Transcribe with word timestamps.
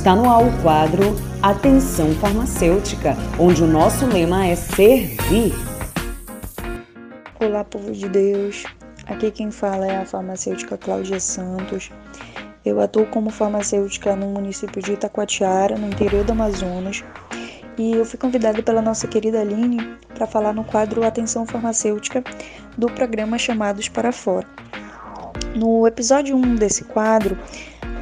Está 0.00 0.16
no 0.16 0.30
ar 0.30 0.42
o 0.42 0.62
quadro 0.62 1.14
Atenção 1.42 2.14
Farmacêutica, 2.14 3.14
onde 3.38 3.62
o 3.62 3.66
nosso 3.66 4.06
lema 4.06 4.46
é 4.46 4.56
servir. 4.56 5.52
Olá, 7.38 7.62
povo 7.64 7.92
de 7.92 8.08
Deus. 8.08 8.64
Aqui 9.06 9.30
quem 9.30 9.50
fala 9.50 9.86
é 9.86 9.98
a 9.98 10.06
farmacêutica 10.06 10.78
Cláudia 10.78 11.20
Santos. 11.20 11.90
Eu 12.64 12.80
atuo 12.80 13.04
como 13.08 13.28
farmacêutica 13.28 14.16
no 14.16 14.28
município 14.28 14.80
de 14.80 14.94
Itacoatiara, 14.94 15.76
no 15.76 15.88
interior 15.88 16.24
do 16.24 16.32
Amazonas. 16.32 17.04
E 17.76 17.92
eu 17.92 18.06
fui 18.06 18.18
convidada 18.18 18.62
pela 18.62 18.80
nossa 18.80 19.06
querida 19.06 19.42
Aline 19.42 19.98
para 20.14 20.26
falar 20.26 20.54
no 20.54 20.64
quadro 20.64 21.04
Atenção 21.04 21.44
Farmacêutica 21.44 22.24
do 22.74 22.86
programa 22.86 23.36
Chamados 23.36 23.86
para 23.90 24.12
Fora. 24.12 24.46
No 25.54 25.86
episódio 25.86 26.34
1 26.36 26.54
desse 26.54 26.84
quadro, 26.84 27.36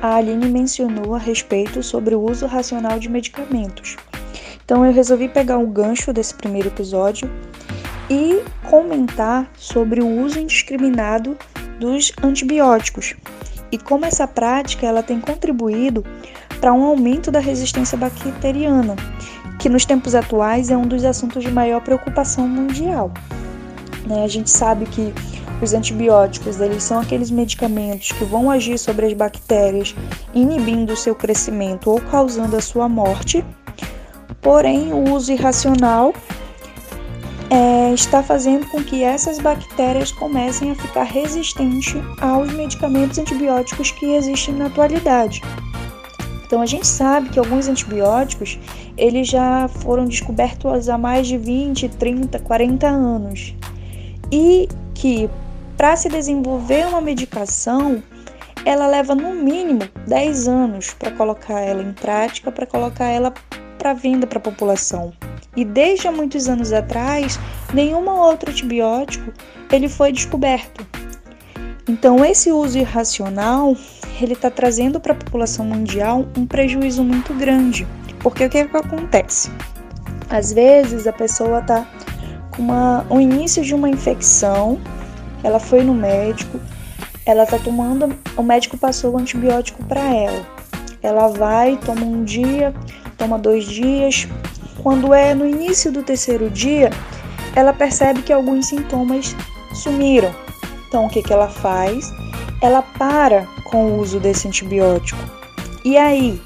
a 0.00 0.16
Aline 0.16 0.48
mencionou 0.48 1.14
a 1.14 1.18
respeito 1.18 1.82
sobre 1.82 2.14
o 2.14 2.20
uso 2.20 2.46
racional 2.46 2.98
de 2.98 3.08
medicamentos. 3.08 3.96
Então 4.64 4.84
eu 4.84 4.92
resolvi 4.92 5.28
pegar 5.28 5.58
o 5.58 5.66
gancho 5.66 6.12
desse 6.12 6.34
primeiro 6.34 6.68
episódio 6.68 7.30
e 8.10 8.42
comentar 8.68 9.50
sobre 9.56 10.00
o 10.00 10.06
uso 10.06 10.38
indiscriminado 10.38 11.36
dos 11.80 12.12
antibióticos 12.22 13.14
e 13.70 13.78
como 13.78 14.04
essa 14.04 14.26
prática 14.26 14.86
ela 14.86 15.02
tem 15.02 15.20
contribuído 15.20 16.04
para 16.60 16.72
um 16.72 16.82
aumento 16.82 17.30
da 17.30 17.38
resistência 17.38 17.96
bacteriana, 17.96 18.96
que 19.58 19.68
nos 19.68 19.84
tempos 19.84 20.14
atuais 20.14 20.70
é 20.70 20.76
um 20.76 20.86
dos 20.86 21.04
assuntos 21.04 21.42
de 21.42 21.50
maior 21.50 21.80
preocupação 21.80 22.48
mundial. 22.48 23.12
Né? 24.06 24.24
A 24.24 24.28
gente 24.28 24.50
sabe 24.50 24.86
que 24.86 25.12
os 25.60 25.74
antibióticos, 25.74 26.60
eles 26.60 26.82
são 26.82 27.00
aqueles 27.00 27.30
medicamentos 27.30 28.12
que 28.12 28.24
vão 28.24 28.50
agir 28.50 28.78
sobre 28.78 29.06
as 29.06 29.12
bactérias, 29.12 29.94
inibindo 30.34 30.92
o 30.92 30.96
seu 30.96 31.14
crescimento 31.14 31.90
ou 31.90 32.00
causando 32.00 32.56
a 32.56 32.60
sua 32.60 32.88
morte. 32.88 33.44
Porém, 34.40 34.92
o 34.92 35.12
uso 35.12 35.32
irracional 35.32 36.14
é, 37.50 37.92
está 37.92 38.22
fazendo 38.22 38.66
com 38.66 38.82
que 38.82 39.02
essas 39.02 39.38
bactérias 39.38 40.12
comecem 40.12 40.70
a 40.70 40.74
ficar 40.74 41.04
resistentes 41.04 41.96
aos 42.20 42.52
medicamentos 42.52 43.18
antibióticos 43.18 43.90
que 43.90 44.14
existem 44.14 44.54
na 44.54 44.66
atualidade. 44.66 45.42
Então 46.46 46.62
a 46.62 46.66
gente 46.66 46.86
sabe 46.86 47.28
que 47.28 47.38
alguns 47.38 47.68
antibióticos 47.68 48.58
eles 48.96 49.28
já 49.28 49.68
foram 49.68 50.06
descobertos 50.06 50.88
há 50.88 50.96
mais 50.96 51.26
de 51.26 51.36
20, 51.36 51.88
30, 51.90 52.38
40 52.38 52.86
anos. 52.86 53.54
E 54.32 54.68
que 54.94 55.30
para 55.78 55.94
se 55.94 56.08
desenvolver 56.08 56.88
uma 56.88 57.00
medicação, 57.00 58.02
ela 58.64 58.88
leva 58.88 59.14
no 59.14 59.32
mínimo 59.32 59.88
10 60.08 60.48
anos 60.48 60.92
para 60.92 61.12
colocar 61.12 61.60
ela 61.60 61.80
em 61.80 61.92
prática, 61.92 62.50
para 62.50 62.66
colocar 62.66 63.04
ela 63.04 63.32
para 63.78 63.94
venda 63.94 64.26
para 64.26 64.38
a 64.38 64.42
população. 64.42 65.12
E 65.56 65.64
desde 65.64 66.08
há 66.08 66.12
muitos 66.12 66.48
anos 66.48 66.72
atrás, 66.72 67.38
nenhum 67.72 68.08
outro 68.10 68.50
antibiótico 68.50 69.32
ele 69.70 69.88
foi 69.88 70.10
descoberto. 70.10 70.84
Então 71.88 72.24
esse 72.24 72.50
uso 72.50 72.76
irracional 72.76 73.76
ele 74.20 74.32
está 74.32 74.50
trazendo 74.50 74.98
para 74.98 75.12
a 75.12 75.16
população 75.16 75.64
mundial 75.64 76.26
um 76.36 76.44
prejuízo 76.44 77.04
muito 77.04 77.32
grande, 77.34 77.86
porque 78.18 78.44
o 78.44 78.50
que, 78.50 78.58
é 78.58 78.64
que 78.64 78.76
acontece? 78.76 79.48
Às 80.28 80.52
vezes 80.52 81.06
a 81.06 81.12
pessoa 81.12 81.60
está 81.60 81.86
com 82.56 82.62
uma, 82.62 83.06
o 83.08 83.20
início 83.20 83.62
de 83.62 83.76
uma 83.76 83.88
infecção 83.88 84.80
ela 85.42 85.58
foi 85.58 85.82
no 85.82 85.94
médico, 85.94 86.60
ela 87.24 87.44
tá 87.44 87.58
tomando, 87.58 88.16
o 88.36 88.42
médico 88.42 88.78
passou 88.78 89.14
o 89.14 89.18
antibiótico 89.18 89.84
para 89.84 90.00
ela. 90.00 90.46
Ela 91.02 91.28
vai, 91.28 91.76
toma 91.76 92.04
um 92.04 92.24
dia, 92.24 92.74
toma 93.16 93.38
dois 93.38 93.64
dias. 93.64 94.26
Quando 94.82 95.12
é 95.12 95.34
no 95.34 95.46
início 95.46 95.92
do 95.92 96.02
terceiro 96.02 96.48
dia, 96.48 96.90
ela 97.54 97.72
percebe 97.72 98.22
que 98.22 98.32
alguns 98.32 98.66
sintomas 98.66 99.36
sumiram. 99.74 100.34
Então, 100.88 101.04
o 101.04 101.08
que, 101.10 101.22
que 101.22 101.32
ela 101.32 101.48
faz? 101.48 102.10
Ela 102.62 102.80
para 102.82 103.46
com 103.64 103.86
o 103.86 103.98
uso 104.00 104.18
desse 104.18 104.48
antibiótico. 104.48 105.20
E 105.84 105.96
aí, 105.98 106.40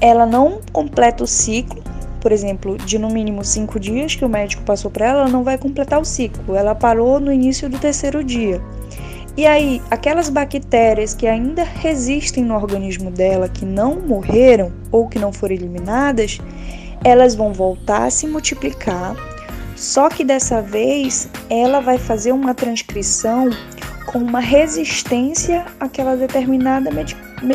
ela 0.00 0.26
não 0.26 0.60
completa 0.72 1.22
o 1.22 1.26
ciclo 1.26 1.83
por 2.24 2.32
exemplo, 2.32 2.78
de 2.78 2.98
no 2.98 3.10
mínimo 3.10 3.44
cinco 3.44 3.78
dias 3.78 4.14
que 4.14 4.24
o 4.24 4.28
médico 4.30 4.62
passou 4.62 4.90
para 4.90 5.04
ela, 5.04 5.20
ela 5.20 5.28
não 5.28 5.44
vai 5.44 5.58
completar 5.58 6.00
o 6.00 6.06
ciclo. 6.06 6.56
Ela 6.56 6.74
parou 6.74 7.20
no 7.20 7.30
início 7.30 7.68
do 7.68 7.78
terceiro 7.78 8.24
dia. 8.24 8.62
E 9.36 9.46
aí, 9.46 9.82
aquelas 9.90 10.30
bactérias 10.30 11.12
que 11.12 11.26
ainda 11.26 11.64
resistem 11.64 12.42
no 12.42 12.54
organismo 12.54 13.10
dela, 13.10 13.46
que 13.46 13.66
não 13.66 14.00
morreram 14.00 14.72
ou 14.90 15.06
que 15.06 15.18
não 15.18 15.34
foram 15.34 15.54
eliminadas, 15.54 16.38
elas 17.04 17.34
vão 17.34 17.52
voltar 17.52 18.06
a 18.06 18.10
se 18.10 18.26
multiplicar. 18.26 19.14
Só 19.76 20.08
que 20.08 20.24
dessa 20.24 20.62
vez 20.62 21.28
ela 21.50 21.80
vai 21.80 21.98
fazer 21.98 22.32
uma 22.32 22.54
transcrição 22.54 23.50
com 24.06 24.16
uma 24.16 24.40
resistência 24.40 25.66
àquela 25.78 26.16
determinada 26.16 26.88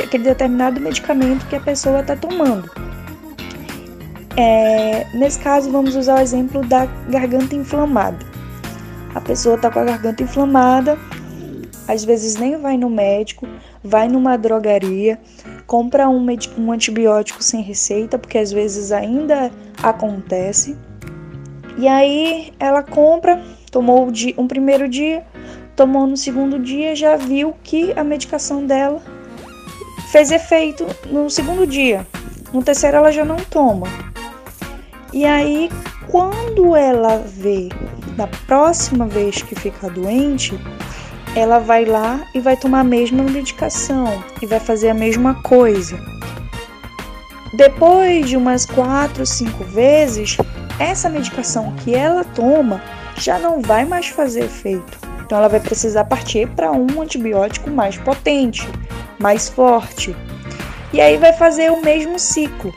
aquele 0.03 0.25
determinado 0.25 0.80
medicamento 0.80 1.47
que 1.47 1.56
a 1.56 1.59
pessoa 1.59 2.01
está 2.01 2.16
tomando. 2.16 2.88
É, 4.35 5.06
nesse 5.13 5.40
caso, 5.40 5.72
vamos 5.72 5.95
usar 5.95 6.19
o 6.19 6.22
exemplo 6.22 6.66
da 6.66 6.85
garganta 7.09 7.56
inflamada. 7.56 8.25
A 9.13 9.22
pessoa 9.22 9.56
está 9.56 9.72
com 9.72 9.79
a 9.79 9.84
garganta 9.84 10.23
inflamada, 10.23 10.97
às 11.88 12.06
vezes 12.06 12.35
nem 12.35 12.56
vai 12.57 12.78
no 12.78 12.89
médico, 12.89 13.47
vai 13.84 14.07
numa 14.07 14.38
drogaria, 14.38 15.19
compra 15.66 16.07
um, 16.07 16.25
um 16.57 16.72
antibiótico 16.72 17.44
sem 17.44 17.63
receita, 17.63 18.19
porque 18.19 18.38
às 18.38 18.51
vezes 18.51 18.91
ainda 18.91 19.51
acontece. 19.81 20.78
E 21.78 21.88
aí 21.88 22.53
ela 22.59 22.84
compra, 22.84 23.41
tomou 23.72 24.12
um 24.38 24.47
primeiro 24.47 24.88
dia, 24.88 25.25
tomou 25.75 26.06
no 26.06 26.16
segundo 26.16 26.59
dia, 26.59 26.95
já 26.95 27.16
viu 27.16 27.56
que 27.63 27.91
a 27.94 28.03
medicação 28.03 28.66
dela 28.66 29.01
fez 30.12 30.31
efeito 30.31 30.85
no 31.09 31.29
segundo 31.29 31.66
dia. 31.66 32.06
No 32.53 32.62
terceiro 32.62 32.97
ela 32.97 33.12
já 33.12 33.23
não 33.23 33.38
toma. 33.38 34.09
E 35.12 35.25
aí, 35.25 35.70
quando 36.08 36.75
ela 36.75 37.18
vê 37.18 37.70
da 38.16 38.28
próxima 38.28 39.08
vez 39.08 39.42
que 39.42 39.56
ficar 39.56 39.90
doente, 39.90 40.59
ela 41.36 41.59
vai 41.59 41.86
lá 41.86 42.28
e 42.34 42.40
vai 42.40 42.56
tomar 42.56 42.81
a 42.81 42.84
mesma 42.84 43.24
medicação 43.24 44.24
e 44.42 44.46
vai 44.46 44.59
fazer 44.59 44.90
a 44.90 44.94
mesma 44.94 45.36
coisa. 45.42 46.00
Depois 47.53 48.30
de 48.30 48.38
umas 48.38 48.66
quatro, 48.66 49.25
cinco 49.25 49.64
vezes, 49.64 50.38
essa 50.80 51.09
medicação 51.09 51.74
que 51.78 51.96
ela 51.96 52.24
toma 52.24 52.81
já 53.16 53.40
não 53.40 53.62
vai 53.62 53.86
mais 53.86 54.08
fazer 54.08 54.46
efeito. 54.46 54.98
Então 55.25 55.38
ela 55.38 55.48
vai 55.48 55.59
precisar 55.59 56.06
partir 56.06 56.48
para 56.50 56.72
um 56.72 57.02
antibiótico 57.02 57.69
mais 57.69 57.98
potente, 57.98 58.68
mais 59.19 59.50
forte. 59.50 60.16
E 60.94 61.02
aí 61.02 61.18
vai 61.18 61.34
fazer 61.34 61.72
o 61.72 61.81
mesmo 61.81 62.18
ciclo. 62.18 62.74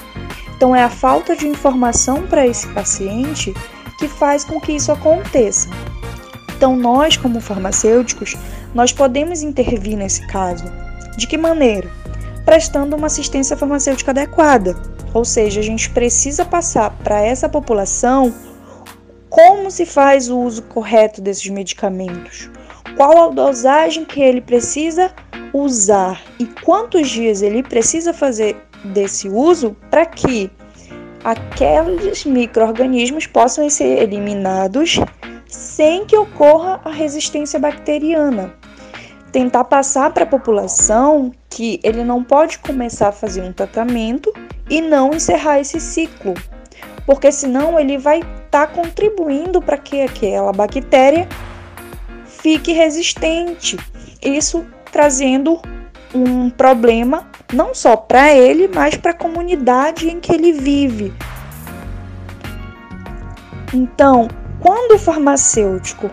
Então, 0.62 0.76
é 0.76 0.84
a 0.84 0.88
falta 0.88 1.34
de 1.34 1.44
informação 1.48 2.24
para 2.28 2.46
esse 2.46 2.68
paciente 2.68 3.52
que 3.98 4.06
faz 4.06 4.44
com 4.44 4.60
que 4.60 4.70
isso 4.70 4.92
aconteça. 4.92 5.68
Então, 6.56 6.76
nós, 6.76 7.16
como 7.16 7.40
farmacêuticos, 7.40 8.36
nós 8.72 8.92
podemos 8.92 9.42
intervir 9.42 9.98
nesse 9.98 10.24
caso. 10.28 10.62
De 11.16 11.26
que 11.26 11.36
maneira? 11.36 11.90
Prestando 12.44 12.94
uma 12.94 13.08
assistência 13.08 13.56
farmacêutica 13.56 14.12
adequada. 14.12 14.76
Ou 15.12 15.24
seja, 15.24 15.58
a 15.58 15.64
gente 15.64 15.90
precisa 15.90 16.44
passar 16.44 16.90
para 17.02 17.20
essa 17.20 17.48
população 17.48 18.32
como 19.28 19.68
se 19.68 19.84
faz 19.84 20.30
o 20.30 20.38
uso 20.38 20.62
correto 20.62 21.20
desses 21.20 21.50
medicamentos, 21.50 22.48
qual 22.96 23.24
a 23.24 23.34
dosagem 23.34 24.04
que 24.04 24.22
ele 24.22 24.40
precisa 24.40 25.12
usar 25.52 26.22
e 26.38 26.46
quantos 26.46 27.10
dias 27.10 27.42
ele 27.42 27.64
precisa 27.64 28.14
fazer 28.14 28.56
desse 28.84 29.28
uso 29.28 29.76
para 29.90 30.06
que 30.06 30.50
aqueles 31.24 32.24
micro-organismos 32.24 33.26
possam 33.26 33.68
ser 33.70 34.02
eliminados 34.02 34.98
sem 35.46 36.04
que 36.06 36.16
ocorra 36.16 36.80
a 36.84 36.90
resistência 36.90 37.58
bacteriana. 37.58 38.54
Tentar 39.30 39.64
passar 39.64 40.12
para 40.12 40.24
a 40.24 40.26
população 40.26 41.32
que 41.48 41.80
ele 41.82 42.04
não 42.04 42.22
pode 42.22 42.58
começar 42.58 43.08
a 43.08 43.12
fazer 43.12 43.42
um 43.42 43.52
tratamento 43.52 44.32
e 44.68 44.80
não 44.80 45.10
encerrar 45.14 45.60
esse 45.60 45.80
ciclo, 45.80 46.34
porque 47.06 47.30
senão 47.30 47.78
ele 47.78 47.98
vai 47.98 48.18
estar 48.18 48.66
tá 48.66 48.66
contribuindo 48.66 49.60
para 49.60 49.78
que 49.78 50.02
aquela 50.02 50.52
bactéria 50.52 51.28
fique 52.26 52.72
resistente. 52.72 53.76
Isso 54.22 54.66
trazendo 54.90 55.60
um 56.14 56.50
problema 56.50 57.30
não 57.52 57.74
só 57.74 57.96
para 57.96 58.32
ele, 58.32 58.68
mas 58.72 58.96
para 58.96 59.10
a 59.10 59.14
comunidade 59.14 60.08
em 60.08 60.20
que 60.20 60.32
ele 60.32 60.52
vive. 60.52 61.12
Então, 63.72 64.28
quando 64.60 64.92
o 64.94 64.98
farmacêutico 64.98 66.10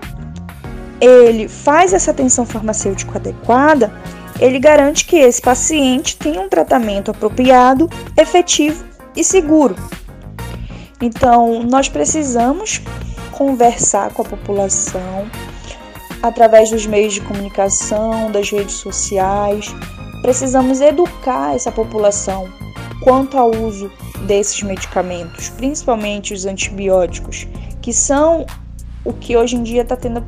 ele 1.02 1.48
faz 1.48 1.94
essa 1.94 2.12
atenção 2.12 2.46
farmacêutica 2.46 3.18
adequada, 3.18 3.92
ele 4.40 4.60
garante 4.60 5.06
que 5.06 5.18
esse 5.18 5.42
paciente 5.42 6.18
tenha 6.18 6.42
um 6.42 6.50
tratamento 6.50 7.12
apropriado, 7.12 7.90
efetivo 8.18 8.84
e 9.16 9.24
seguro. 9.24 9.76
Então, 11.02 11.64
nós 11.64 11.88
precisamos 11.88 12.82
conversar 13.32 14.12
com 14.14 14.22
a 14.22 14.26
população 14.26 15.30
através 16.22 16.70
dos 16.70 16.86
meios 16.86 17.14
de 17.14 17.22
comunicação, 17.22 18.30
das 18.32 18.50
redes 18.50 18.76
sociais. 18.76 19.74
Precisamos 20.22 20.82
educar 20.82 21.56
essa 21.56 21.72
população 21.72 22.50
quanto 23.02 23.38
ao 23.38 23.52
uso 23.52 23.92
desses 24.26 24.62
medicamentos, 24.62 25.50
principalmente 25.50 26.34
os 26.34 26.46
antibióticos, 26.46 27.48
que 27.82 27.94
são 27.94 28.46
o 29.06 29.14
que 29.14 29.38
hoje 29.38 29.56
em 29.56 29.64
dia 29.64 29.82
está 29.82 29.96
tendo 29.96 30.24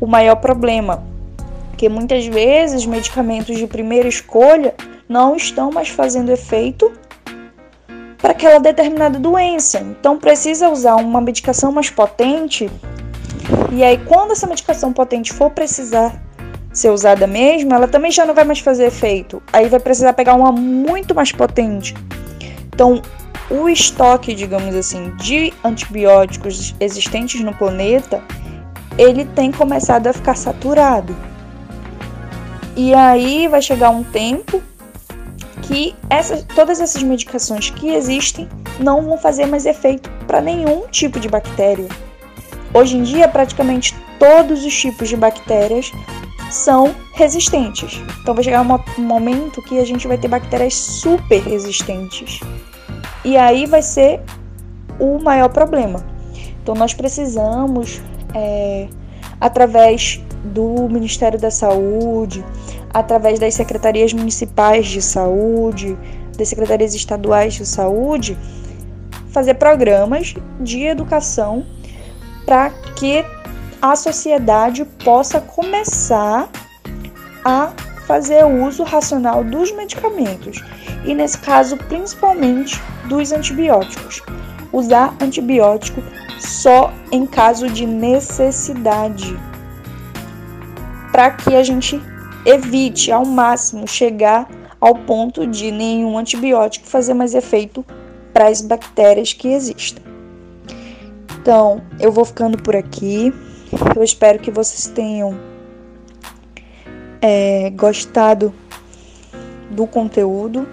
o 0.00 0.06
maior 0.06 0.36
problema. 0.36 1.02
Porque 1.70 1.88
muitas 1.88 2.26
vezes 2.26 2.84
medicamentos 2.84 3.56
de 3.56 3.66
primeira 3.66 4.08
escolha 4.08 4.74
não 5.08 5.36
estão 5.36 5.70
mais 5.70 5.88
fazendo 5.88 6.30
efeito 6.30 6.92
para 8.18 8.32
aquela 8.32 8.58
determinada 8.58 9.18
doença. 9.18 9.80
Então 9.80 10.18
precisa 10.18 10.68
usar 10.68 10.96
uma 10.96 11.20
medicação 11.20 11.72
mais 11.72 11.88
potente. 11.88 12.70
E 13.72 13.82
aí 13.82 13.98
quando 14.04 14.32
essa 14.32 14.46
medicação 14.46 14.92
potente 14.92 15.32
for 15.32 15.50
precisar 15.50 16.20
ser 16.78 16.90
usada 16.90 17.26
mesmo, 17.26 17.74
ela 17.74 17.88
também 17.88 18.10
já 18.10 18.24
não 18.24 18.34
vai 18.34 18.44
mais 18.44 18.60
fazer 18.60 18.86
efeito. 18.86 19.42
Aí 19.52 19.68
vai 19.68 19.80
precisar 19.80 20.12
pegar 20.12 20.34
uma 20.34 20.52
muito 20.52 21.14
mais 21.14 21.32
potente. 21.32 21.94
Então, 22.72 23.02
o 23.50 23.68
estoque, 23.68 24.34
digamos 24.34 24.74
assim, 24.74 25.10
de 25.16 25.52
antibióticos 25.64 26.74
existentes 26.78 27.40
no 27.40 27.54
planeta, 27.54 28.22
ele 28.96 29.24
tem 29.24 29.50
começado 29.50 30.06
a 30.06 30.12
ficar 30.12 30.36
saturado. 30.36 31.16
E 32.76 32.94
aí 32.94 33.48
vai 33.48 33.60
chegar 33.60 33.90
um 33.90 34.04
tempo 34.04 34.62
que 35.62 35.94
essa, 36.08 36.44
todas 36.54 36.80
essas 36.80 37.02
medicações 37.02 37.70
que 37.70 37.90
existem 37.90 38.48
não 38.78 39.02
vão 39.02 39.18
fazer 39.18 39.46
mais 39.46 39.66
efeito 39.66 40.10
para 40.26 40.40
nenhum 40.40 40.86
tipo 40.88 41.18
de 41.18 41.28
bactéria. 41.28 41.88
Hoje 42.72 42.96
em 42.96 43.02
dia, 43.02 43.26
praticamente 43.26 43.94
todos 44.18 44.64
os 44.64 44.74
tipos 44.74 45.08
de 45.08 45.16
bactérias 45.16 45.90
são 46.50 46.94
resistentes. 47.12 48.02
Então 48.22 48.34
vai 48.34 48.42
chegar 48.42 48.62
um 48.62 49.02
momento 49.02 49.62
que 49.62 49.78
a 49.78 49.84
gente 49.84 50.06
vai 50.06 50.18
ter 50.18 50.28
bactérias 50.28 50.74
super 50.74 51.42
resistentes. 51.42 52.40
E 53.24 53.36
aí 53.36 53.66
vai 53.66 53.82
ser 53.82 54.20
o 54.98 55.18
maior 55.18 55.48
problema. 55.48 56.04
Então 56.62 56.74
nós 56.74 56.94
precisamos, 56.94 58.00
é, 58.34 58.88
através 59.40 60.20
do 60.44 60.88
Ministério 60.88 61.38
da 61.38 61.50
Saúde, 61.50 62.44
através 62.92 63.38
das 63.38 63.54
secretarias 63.54 64.12
municipais 64.12 64.86
de 64.86 65.02
saúde, 65.02 65.96
das 66.36 66.48
secretarias 66.48 66.94
estaduais 66.94 67.54
de 67.54 67.66
saúde, 67.66 68.36
fazer 69.30 69.54
programas 69.54 70.34
de 70.60 70.84
educação 70.84 71.64
para 72.46 72.70
que 72.96 73.24
a 73.80 73.94
sociedade 73.94 74.84
possa 75.04 75.40
começar 75.40 76.48
a 77.44 77.72
fazer 78.06 78.44
uso 78.44 78.82
racional 78.82 79.44
dos 79.44 79.70
medicamentos 79.72 80.62
e, 81.04 81.14
nesse 81.14 81.38
caso, 81.38 81.76
principalmente 81.76 82.80
dos 83.08 83.32
antibióticos. 83.32 84.22
Usar 84.72 85.14
antibiótico 85.20 86.02
só 86.40 86.92
em 87.10 87.26
caso 87.26 87.68
de 87.68 87.86
necessidade, 87.86 89.38
para 91.10 91.30
que 91.30 91.54
a 91.54 91.62
gente 91.62 92.00
evite 92.44 93.10
ao 93.10 93.24
máximo 93.24 93.86
chegar 93.86 94.48
ao 94.80 94.94
ponto 94.94 95.46
de 95.46 95.70
nenhum 95.70 96.16
antibiótico 96.16 96.86
fazer 96.86 97.14
mais 97.14 97.34
efeito 97.34 97.84
para 98.32 98.48
as 98.48 98.60
bactérias 98.60 99.32
que 99.32 99.48
existem. 99.48 100.07
Então, 101.48 101.80
eu 101.98 102.12
vou 102.12 102.26
ficando 102.26 102.58
por 102.62 102.76
aqui. 102.76 103.32
Eu 103.96 104.04
espero 104.04 104.38
que 104.38 104.50
vocês 104.50 104.86
tenham 104.94 105.40
é, 107.22 107.70
gostado 107.70 108.52
do 109.70 109.86
conteúdo, 109.86 110.68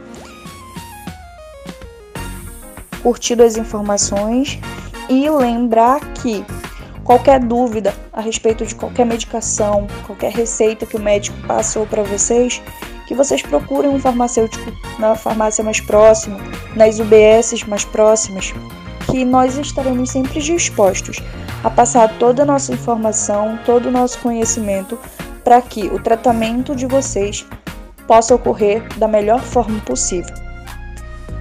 curtido 3.02 3.42
as 3.42 3.56
informações 3.56 4.60
e 5.10 5.30
lembrar 5.30 6.02
que 6.16 6.44
Qualquer 7.06 7.40
dúvida 7.40 7.94
a 8.12 8.20
respeito 8.20 8.66
de 8.66 8.74
qualquer 8.74 9.06
medicação, 9.06 9.86
qualquer 10.08 10.32
receita 10.32 10.88
que 10.88 10.98
o 10.98 11.00
médico 11.00 11.38
passou 11.46 11.86
para 11.86 12.02
vocês, 12.02 12.60
que 13.08 13.14
vocês 13.14 13.44
procurem 13.44 13.92
um 13.92 14.00
farmacêutico 14.00 14.72
na 14.98 15.14
farmácia 15.14 15.64
mais 15.64 15.80
próxima, 15.80 16.40
nas 16.76 16.98
UBSs 16.98 17.70
mais 17.70 17.86
próximas, 17.86 18.56
que 19.10 19.26
nós 19.26 19.58
estaremos 19.58 20.10
sempre 20.10 20.42
dispostos 20.42 21.18
a 21.64 21.70
passar 21.70 22.18
toda 22.18 22.44
a 22.44 22.46
nossa 22.46 22.74
informação, 22.74 23.58
todo 23.66 23.88
o 23.88 23.92
nosso 23.92 24.20
conhecimento 24.20 24.98
para 25.44 25.62
que 25.62 25.88
o 25.88 26.00
tratamento 26.00 26.76
de 26.76 26.86
vocês 26.86 27.46
possa 28.08 28.36
ocorrer 28.36 28.84
da 28.98 29.08
melhor 29.08 29.42
forma 29.42 29.80
possível. 29.82 30.34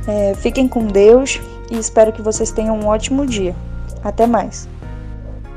É, 0.07 0.35
fiquem 0.35 0.69
com 0.69 0.87
Deus 0.87 1.41
e 1.71 1.79
espero 1.79 2.13
que 2.13 2.23
vocês 2.23 2.51
tenham 2.51 2.79
um 2.79 2.87
ótimo 2.87 3.27
dia. 3.27 3.55
Até 4.03 4.27
mais! 4.27 4.69